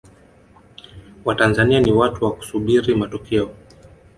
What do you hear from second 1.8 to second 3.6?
watu wa kusubiri matokeo